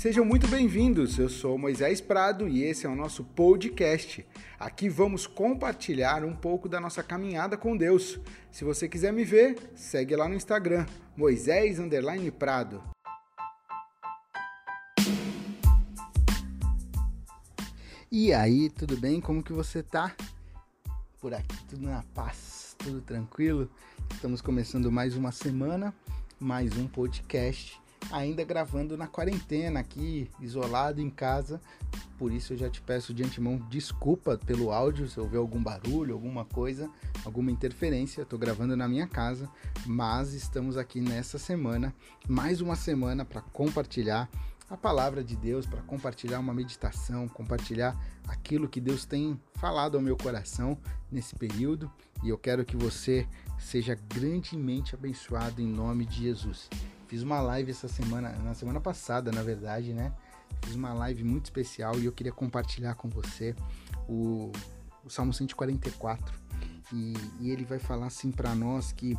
[0.00, 1.18] Sejam muito bem-vindos.
[1.18, 4.26] Eu sou Moisés Prado e esse é o nosso podcast.
[4.58, 8.18] Aqui vamos compartilhar um pouco da nossa caminhada com Deus.
[8.50, 11.76] Se você quiser me ver, segue lá no Instagram, Moisés
[12.38, 12.82] Prado.
[18.10, 19.20] E aí, tudo bem?
[19.20, 20.16] Como que você tá?
[21.20, 23.70] Por aqui tudo na paz, tudo tranquilo.
[24.14, 25.94] Estamos começando mais uma semana,
[26.40, 27.79] mais um podcast
[28.10, 31.60] ainda gravando na quarentena aqui, isolado em casa.
[32.18, 36.14] Por isso eu já te peço de antemão desculpa pelo áudio, se houver algum barulho,
[36.14, 36.90] alguma coisa,
[37.24, 38.22] alguma interferência.
[38.22, 39.48] Estou gravando na minha casa,
[39.86, 41.94] mas estamos aqui nessa semana,
[42.28, 44.28] mais uma semana para compartilhar
[44.68, 47.96] a palavra de Deus, para compartilhar uma meditação, compartilhar
[48.28, 50.78] aquilo que Deus tem falado ao meu coração
[51.10, 51.90] nesse período.
[52.22, 53.26] E eu quero que você
[53.58, 56.68] seja grandemente abençoado em nome de Jesus.
[57.10, 60.12] Fiz uma live essa semana, na semana passada, na verdade, né?
[60.62, 63.52] Fiz uma live muito especial e eu queria compartilhar com você
[64.08, 64.52] o,
[65.04, 66.32] o Salmo 144.
[66.92, 69.18] E, e ele vai falar assim para nós que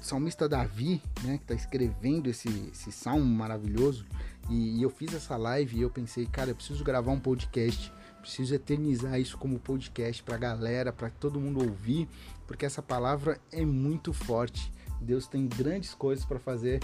[0.00, 4.06] o salmista Davi, né, que está escrevendo esse, esse salmo maravilhoso,
[4.48, 7.92] e, e, eu fiz essa live e eu pensei, cara, eu preciso gravar um podcast,
[8.22, 12.08] preciso eternizar isso como podcast para a galera, para todo mundo ouvir,
[12.46, 14.72] porque essa palavra é muito forte.
[15.00, 16.80] Deus tem grandes coisas para fazer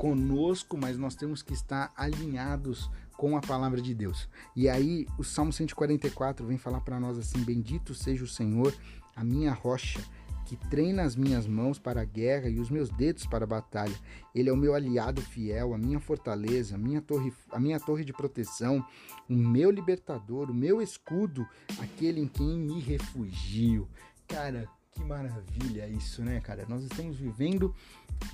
[0.00, 4.30] conosco, mas nós temos que estar alinhados com a palavra de Deus.
[4.56, 8.74] E aí, o Salmo 144 vem falar para nós assim: Bendito seja o Senhor,
[9.14, 10.00] a minha rocha,
[10.46, 13.94] que treina as minhas mãos para a guerra e os meus dedos para a batalha.
[14.34, 18.02] Ele é o meu aliado fiel, a minha fortaleza, a minha torre, a minha torre
[18.02, 18.82] de proteção,
[19.28, 21.46] o meu libertador, o meu escudo,
[21.78, 23.86] aquele em quem me refugio.
[24.26, 26.66] Cara, que maravilha isso, né, cara?
[26.68, 27.74] Nós estamos vivendo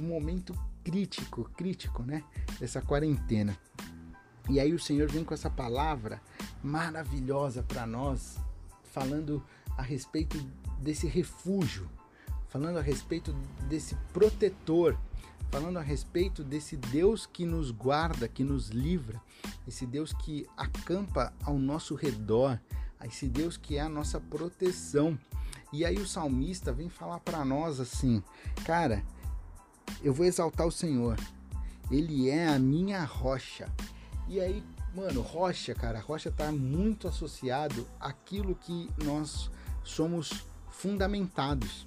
[0.01, 2.25] um momento crítico, crítico, né?
[2.59, 3.57] Dessa quarentena.
[4.49, 6.21] E aí o Senhor vem com essa palavra
[6.63, 8.37] maravilhosa para nós,
[8.85, 9.43] falando
[9.77, 10.39] a respeito
[10.81, 11.89] desse refúgio,
[12.49, 13.33] falando a respeito
[13.69, 14.97] desse protetor,
[15.51, 19.21] falando a respeito desse Deus que nos guarda, que nos livra,
[19.67, 22.59] esse Deus que acampa ao nosso redor,
[23.05, 25.19] esse Deus que é a nossa proteção.
[25.77, 28.23] E aí o salmista vem falar para nós assim,
[28.65, 29.05] cara,
[30.03, 31.19] eu vou exaltar o Senhor.
[31.91, 33.71] Ele é a minha rocha.
[34.27, 34.65] E aí,
[34.95, 39.51] mano, rocha, cara, rocha tá muito associado àquilo que nós
[39.85, 41.87] somos fundamentados.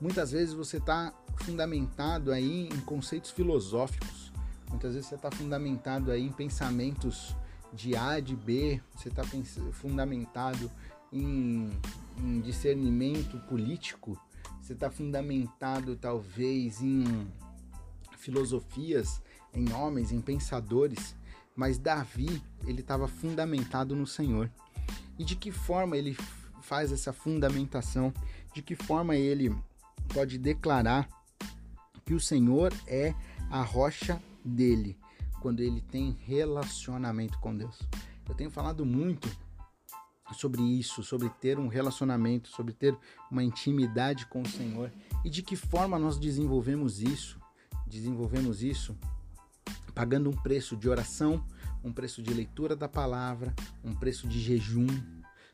[0.00, 4.32] Muitas vezes você está fundamentado aí em conceitos filosóficos.
[4.70, 7.34] Muitas vezes você está fundamentado aí em pensamentos
[7.72, 8.80] de A, de B.
[8.94, 9.24] Você está
[9.72, 10.70] fundamentado
[11.12, 11.70] em,
[12.18, 14.18] em discernimento político,
[14.60, 17.26] você está fundamentado talvez em
[18.16, 19.20] filosofias,
[19.52, 21.14] em homens, em pensadores,
[21.54, 24.50] mas Davi ele estava fundamentado no Senhor.
[25.18, 26.16] E de que forma ele
[26.62, 28.12] faz essa fundamentação?
[28.52, 29.54] De que forma ele
[30.12, 31.08] pode declarar
[32.04, 33.14] que o Senhor é
[33.50, 34.96] a rocha dele
[35.40, 37.78] quando ele tem relacionamento com Deus?
[38.28, 39.28] Eu tenho falado muito
[40.32, 42.96] sobre isso, sobre ter um relacionamento, sobre ter
[43.30, 44.90] uma intimidade com o Senhor
[45.24, 47.38] e de que forma nós desenvolvemos isso.
[47.86, 48.96] Desenvolvemos isso
[49.94, 51.44] pagando um preço de oração,
[51.84, 53.54] um preço de leitura da palavra,
[53.84, 54.86] um preço de jejum,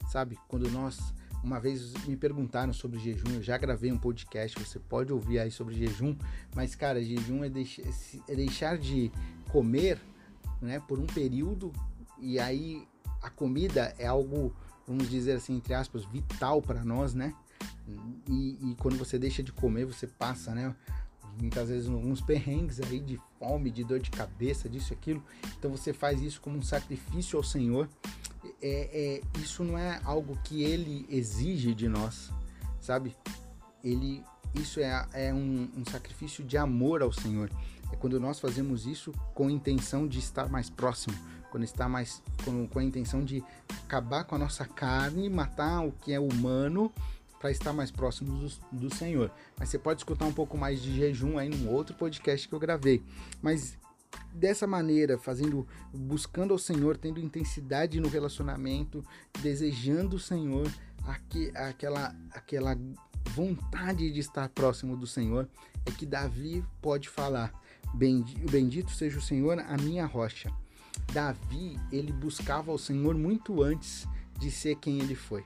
[0.09, 0.39] sabe?
[0.49, 5.13] Quando nós uma vez me perguntaram sobre jejum, eu já gravei um podcast, você pode
[5.13, 6.15] ouvir aí sobre jejum,
[6.55, 7.81] mas cara, jejum é, deix
[8.29, 9.11] é deixar de
[9.51, 9.99] comer,
[10.61, 11.73] né, por um período
[12.19, 12.87] e aí
[13.23, 14.55] a comida é algo,
[14.87, 17.35] vamos dizer assim, entre aspas, vital para nós, né?
[18.29, 20.75] E, e, quando você deixa de comer, você passa, né?
[21.41, 25.23] Muitas vezes alguns perrengues aí de fome, de dor de cabeça, disso aquilo.
[25.59, 27.89] Então você faz isso como um sacrifício ao Senhor.
[28.63, 32.31] É, é, isso não é algo que Ele exige de nós,
[32.81, 33.17] sabe?
[33.83, 34.23] Ele,
[34.55, 37.51] isso é, é um, um sacrifício de amor ao Senhor.
[37.93, 41.15] É quando nós fazemos isso com intenção de estar mais próximo,
[41.51, 43.43] quando está mais com, com a intenção de
[43.85, 46.93] acabar com a nossa carne, matar o que é humano
[47.41, 49.31] para estar mais próximo do, do, Senhor.
[49.59, 52.59] Mas você pode escutar um pouco mais de jejum aí num outro podcast que eu
[52.59, 53.03] gravei.
[53.41, 53.79] Mas
[54.33, 59.03] dessa maneira, fazendo, buscando ao Senhor, tendo intensidade no relacionamento,
[59.41, 60.71] desejando o Senhor,
[61.55, 62.77] aquela, aquela
[63.31, 65.49] vontade de estar próximo do Senhor,
[65.87, 67.53] é que Davi pode falar:
[67.95, 70.53] Bendito seja o Senhor, a minha rocha
[71.13, 74.07] Davi, ele buscava o Senhor muito antes
[74.39, 75.45] de ser quem ele foi.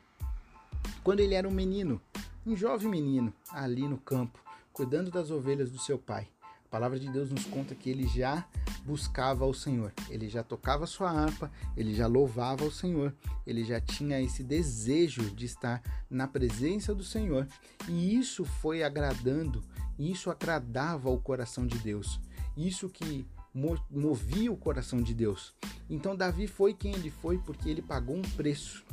[1.03, 2.01] Quando ele era um menino,
[2.47, 4.39] um jovem menino, ali no campo,
[4.73, 6.29] cuidando das ovelhas do seu pai.
[6.67, 8.45] A palavra de Deus nos conta que ele já
[8.85, 9.93] buscava o Senhor.
[10.11, 13.15] Ele já tocava sua harpa, ele já louvava o Senhor,
[13.47, 17.49] ele já tinha esse desejo de estar na presença do Senhor.
[17.89, 19.65] E isso foi agradando,
[19.99, 22.21] isso agradava o coração de Deus.
[22.57, 25.55] Isso que movia o coração de Deus.
[25.89, 28.85] Então Davi foi quem ele foi porque ele pagou um preço.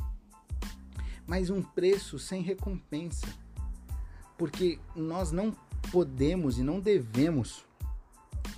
[1.26, 3.26] Mas um preço sem recompensa.
[4.38, 5.54] Porque nós não
[5.90, 7.64] podemos e não devemos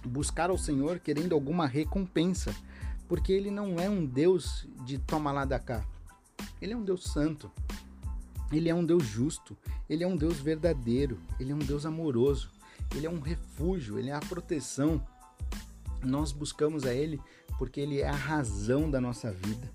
[0.05, 2.55] buscar ao Senhor querendo alguma recompensa,
[3.09, 5.85] porque ele não é um Deus de toma lá da cá.
[6.61, 7.51] Ele é um Deus santo.
[8.53, 9.57] Ele é um Deus justo,
[9.89, 12.51] ele é um Deus verdadeiro, ele é um Deus amoroso,
[12.95, 15.05] ele é um refúgio, ele é a proteção.
[16.05, 17.21] Nós buscamos a ele
[17.59, 19.71] porque ele é a razão da nossa vida.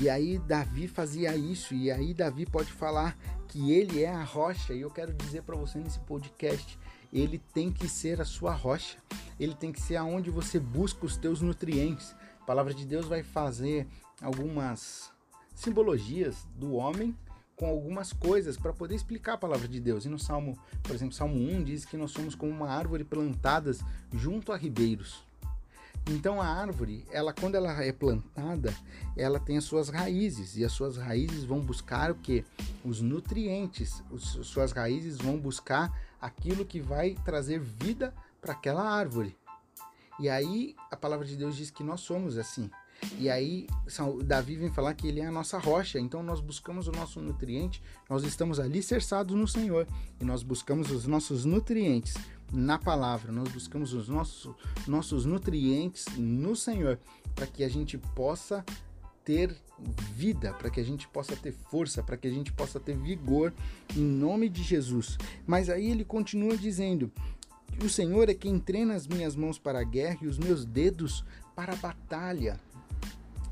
[0.00, 4.72] E aí Davi fazia isso, e aí Davi pode falar que ele é a rocha,
[4.72, 6.78] e eu quero dizer para você nesse podcast,
[7.12, 8.96] ele tem que ser a sua rocha.
[9.38, 12.14] Ele tem que ser aonde você busca os teus nutrientes.
[12.40, 13.86] A palavra de Deus vai fazer
[14.20, 15.10] algumas
[15.54, 17.16] simbologias do homem
[17.58, 20.04] com algumas coisas para poder explicar a palavra de Deus.
[20.04, 23.80] E no Salmo, por exemplo, Salmo 1 diz que nós somos como uma árvore plantadas
[24.12, 25.26] junto a ribeiros.
[26.08, 28.74] Então a árvore, ela quando ela é plantada,
[29.16, 32.44] ela tem as suas raízes e as suas raízes vão buscar o que?
[32.84, 34.02] Os nutrientes.
[34.14, 39.36] As suas raízes vão buscar aquilo que vai trazer vida para aquela árvore.
[40.18, 42.70] E aí a palavra de Deus diz que nós somos assim.
[43.18, 43.66] E aí
[44.24, 47.82] Davi vem falar que ele é a nossa rocha, então nós buscamos o nosso nutriente,
[48.08, 49.86] nós estamos ali cerçados no Senhor
[50.20, 52.14] e nós buscamos os nossos nutrientes
[52.52, 54.54] na palavra, nós buscamos os nossos,
[54.86, 56.98] nossos nutrientes no Senhor
[57.34, 58.64] para que a gente possa
[59.24, 59.54] ter
[60.14, 63.52] vida, para que a gente possa ter força, para que a gente possa ter vigor
[63.94, 65.18] em nome de Jesus.
[65.46, 67.12] Mas aí ele continua dizendo:
[67.82, 71.24] o Senhor é quem treina as minhas mãos para a guerra e os meus dedos
[71.54, 72.58] para a batalha.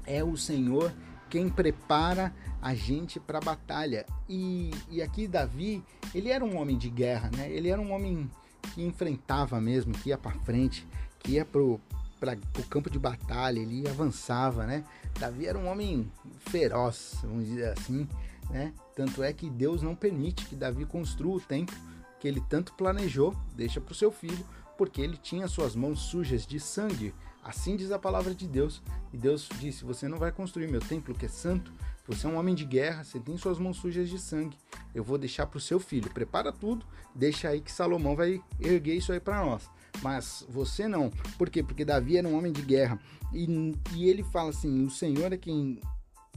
[0.07, 0.93] É o Senhor
[1.29, 2.33] quem prepara
[2.63, 4.07] a gente para a batalha.
[4.29, 5.83] E, e aqui Davi,
[6.15, 7.51] ele era um homem de guerra, né?
[7.51, 8.31] Ele era um homem
[8.75, 10.87] que enfrentava mesmo, que ia para frente,
[11.21, 11.81] que ia pro
[12.19, 14.85] para o campo de batalha, ele avançava, né?
[15.21, 18.09] Davi era um homem feroz, vamos dizer assim,
[18.51, 18.73] né?
[18.95, 21.77] Tanto é que Deus não permite que Davi construa o templo
[22.19, 24.45] que ele tanto planejou, deixa para o seu filho,
[24.77, 27.15] porque ele tinha suas mãos sujas de sangue.
[27.43, 28.83] Assim diz a palavra de Deus.
[29.13, 31.73] E Deus disse: Você não vai construir meu templo que é santo.
[32.07, 34.57] Você é um homem de guerra, você tem suas mãos sujas de sangue.
[34.95, 36.11] Eu vou deixar para o seu filho.
[36.11, 39.69] Prepara tudo, deixa aí que Salomão vai erguer isso aí para nós.
[40.03, 41.11] Mas você não.
[41.37, 41.63] Por quê?
[41.63, 42.99] Porque Davi era um homem de guerra.
[43.33, 45.81] E, e ele fala assim: O Senhor é quem,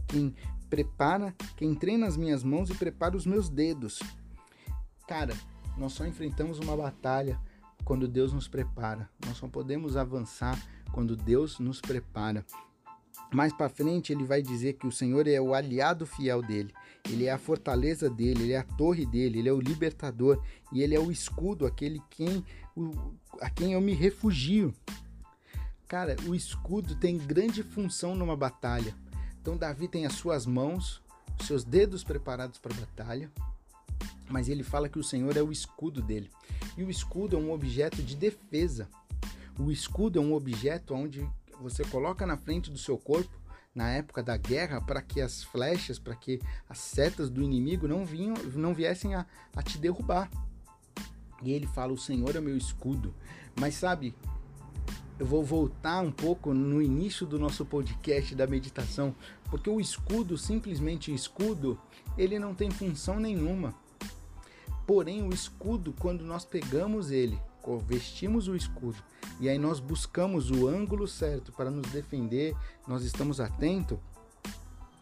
[0.08, 0.34] quem
[0.70, 4.00] prepara, quem treina as minhas mãos e prepara os meus dedos.
[5.08, 5.36] Cara,
[5.78, 7.40] nós só enfrentamos uma batalha
[7.84, 9.10] quando Deus nos prepara.
[9.26, 10.60] Nós só podemos avançar
[10.92, 12.46] quando Deus nos prepara.
[13.32, 16.74] Mais para frente ele vai dizer que o Senhor é o aliado fiel dele,
[17.08, 20.82] ele é a fortaleza dele, ele é a torre dele, ele é o libertador e
[20.82, 22.44] ele é o escudo, aquele quem
[22.76, 22.92] o,
[23.40, 24.74] a quem eu me refugio.
[25.88, 28.96] Cara, o escudo tem grande função numa batalha.
[29.42, 31.02] Então Davi tem as suas mãos,
[31.40, 33.32] os seus dedos preparados para a batalha,
[34.30, 36.30] mas ele fala que o Senhor é o escudo dele.
[36.78, 38.88] E o escudo é um objeto de defesa.
[39.60, 41.28] O escudo é um objeto onde
[41.60, 43.38] você coloca na frente do seu corpo
[43.74, 48.06] na época da guerra para que as flechas, para que as setas do inimigo não
[48.06, 49.26] vinham, não viessem a,
[49.56, 50.30] a te derrubar.
[51.44, 53.14] E ele fala: "O Senhor é meu escudo".
[53.60, 54.16] Mas sabe,
[55.20, 59.14] eu vou voltar um pouco no início do nosso podcast da meditação,
[59.50, 61.80] porque o escudo, simplesmente escudo,
[62.18, 63.76] ele não tem função nenhuma.
[64.90, 67.40] Porém, o escudo, quando nós pegamos ele,
[67.86, 68.98] vestimos o escudo
[69.40, 72.56] e aí nós buscamos o ângulo certo para nos defender,
[72.88, 74.00] nós estamos atentos,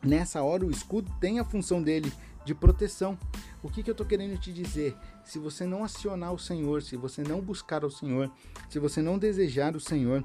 [0.03, 2.11] nessa hora o escudo tem a função dele
[2.43, 3.17] de proteção.
[3.63, 4.93] O que, que eu estou querendo te dizer?
[5.23, 8.29] Se você não acionar o Senhor, se você não buscar o Senhor,
[8.69, 10.21] se você não desejar o Senhor,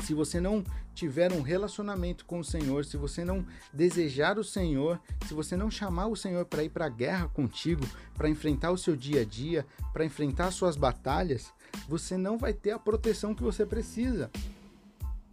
[0.00, 0.64] se você não
[0.94, 5.70] tiver um relacionamento com o Senhor, se você não desejar o Senhor, se você não
[5.70, 9.24] chamar o Senhor para ir para a guerra contigo, para enfrentar o seu dia a
[9.24, 11.52] dia, para enfrentar as suas batalhas,
[11.88, 14.30] você não vai ter a proteção que você precisa.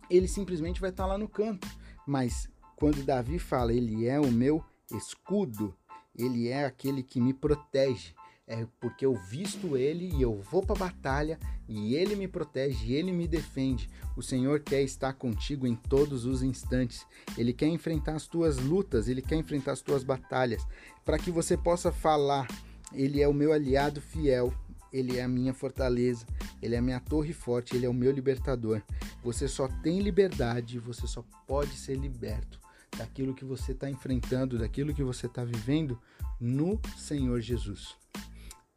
[0.09, 1.67] Ele simplesmente vai estar lá no canto.
[2.05, 5.75] Mas quando Davi fala, ele é o meu escudo,
[6.15, 8.15] ele é aquele que me protege,
[8.47, 11.37] é porque eu visto ele e eu vou para a batalha
[11.67, 13.89] e ele me protege, ele me defende.
[14.15, 17.05] O Senhor quer estar contigo em todos os instantes.
[17.37, 20.65] Ele quer enfrentar as tuas lutas, ele quer enfrentar as tuas batalhas,
[21.03, 22.47] para que você possa falar:
[22.93, 24.53] ele é o meu aliado fiel,
[24.93, 26.25] ele é a minha fortaleza,
[26.61, 28.81] ele é a minha torre forte, ele é o meu libertador.
[29.21, 32.61] Você só tem liberdade, você só pode ser liberto
[32.97, 35.99] daquilo que você está enfrentando, daquilo que você está vivendo
[36.39, 37.97] no Senhor Jesus.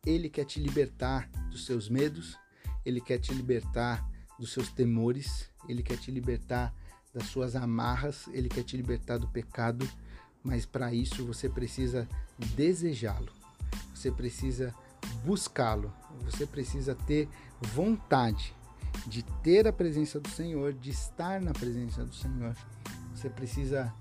[0.06, 2.38] Ele quer te libertar dos seus medos,
[2.86, 6.74] ele quer te libertar dos seus temores, ele quer te libertar
[7.12, 9.86] das suas amarras, ele quer te libertar do pecado,
[10.42, 12.08] mas para isso você precisa
[12.56, 13.30] desejá-lo,
[13.94, 14.74] você precisa
[15.22, 15.92] buscá-lo,
[16.24, 17.28] você precisa ter
[17.60, 18.54] vontade
[19.06, 22.56] de ter a presença do Senhor, de estar na presença do Senhor.
[23.14, 23.92] Você precisa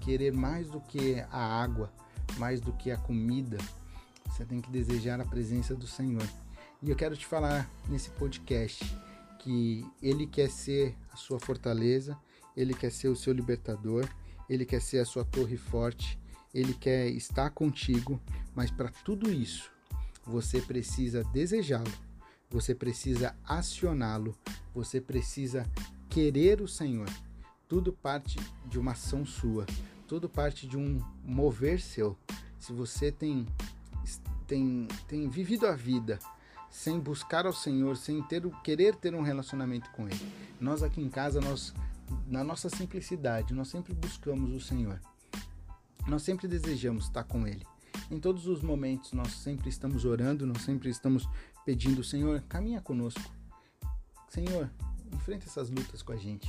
[0.00, 1.92] querer mais do que a água,
[2.38, 3.58] mais do que a comida.
[4.32, 6.26] Você tem que desejar a presença do Senhor.
[6.82, 8.82] E eu quero te falar nesse podcast
[9.38, 12.18] que Ele quer ser a sua fortaleza,
[12.56, 14.08] Ele quer ser o seu libertador,
[14.48, 16.18] Ele quer ser a sua torre forte,
[16.54, 18.18] Ele quer estar contigo,
[18.54, 19.70] mas para tudo isso
[20.24, 21.92] você precisa desejá-lo,
[22.48, 24.34] você precisa acioná-lo,
[24.74, 25.70] você precisa
[26.08, 27.08] querer o Senhor.
[27.68, 29.66] Tudo parte de uma ação sua,
[30.08, 32.16] tudo parte de um mover seu.
[32.58, 33.46] Se você tem,
[34.52, 36.18] tem, tem vivido a vida
[36.70, 41.08] sem buscar ao Senhor, sem ter, querer ter um relacionamento com Ele, nós aqui em
[41.08, 41.72] casa, nós,
[42.26, 45.00] na nossa simplicidade, nós sempre buscamos o Senhor.
[46.06, 47.66] Nós sempre desejamos estar com Ele.
[48.10, 51.26] Em todos os momentos nós sempre estamos orando, nós sempre estamos
[51.64, 53.32] pedindo, Senhor, caminha conosco.
[54.28, 54.70] Senhor,
[55.10, 56.46] enfrenta essas lutas com a gente.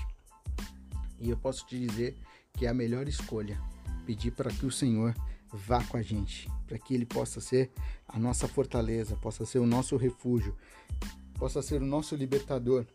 [1.19, 2.17] E eu posso te dizer
[2.51, 3.61] que é a melhor escolha
[4.05, 5.15] pedir para que o Senhor
[5.53, 7.71] vá com a gente, para que ele possa ser
[8.07, 10.55] a nossa fortaleza, possa ser o nosso refúgio,
[11.35, 12.85] possa ser o nosso libertador,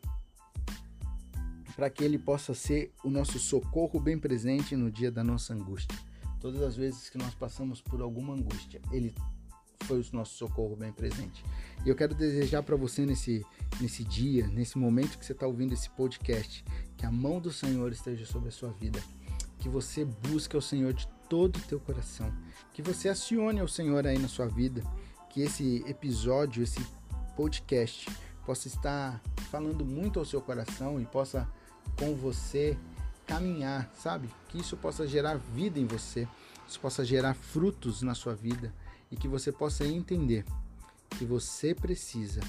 [1.76, 5.96] para que ele possa ser o nosso socorro bem presente no dia da nossa angústia.
[6.40, 9.14] Todas as vezes que nós passamos por alguma angústia, Ele
[9.80, 11.44] foi o nosso socorro bem presente.
[11.84, 13.44] E eu quero desejar para você nesse,
[13.80, 16.64] nesse dia, nesse momento que você está ouvindo esse podcast,
[16.96, 19.00] que a mão do Senhor esteja sobre a sua vida,
[19.58, 22.32] que você busque o Senhor de todo o teu coração,
[22.72, 24.82] que você acione o Senhor aí na sua vida,
[25.30, 26.80] que esse episódio, esse
[27.36, 28.10] podcast
[28.44, 29.20] possa estar
[29.50, 31.46] falando muito ao seu coração e possa
[31.98, 32.76] com você
[33.26, 34.28] caminhar, sabe?
[34.48, 36.26] Que isso possa gerar vida em você,
[36.66, 38.72] isso possa gerar frutos na sua vida.
[39.10, 40.44] E que você possa entender
[41.10, 42.40] que você precisa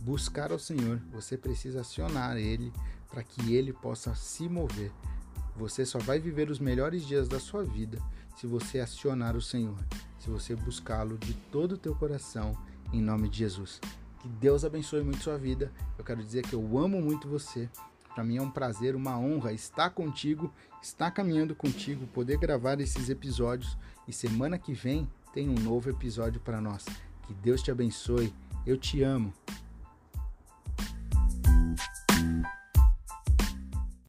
[0.00, 2.72] buscar ao Senhor, você precisa acionar Ele
[3.08, 4.92] para que Ele possa se mover.
[5.56, 8.02] Você só vai viver os melhores dias da sua vida
[8.34, 9.78] se você acionar o Senhor,
[10.18, 12.56] se você buscá-lo de todo o teu coração,
[12.92, 13.80] em nome de Jesus.
[14.20, 15.72] Que Deus abençoe muito sua vida.
[15.98, 17.68] Eu quero dizer que eu amo muito você
[18.14, 23.10] para mim é um prazer, uma honra estar contigo, estar caminhando contigo, poder gravar esses
[23.10, 23.76] episódios
[24.06, 26.84] e semana que vem tem um novo episódio para nós.
[27.26, 28.32] Que Deus te abençoe.
[28.64, 29.34] Eu te amo.